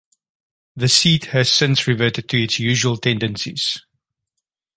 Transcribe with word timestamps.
The 0.75 0.87
seat 0.89 1.25
has 1.25 1.51
since 1.51 1.85
reverted 1.85 2.27
to 2.29 2.41
its 2.41 2.57
usual 2.57 2.97
tendencies. 2.97 3.85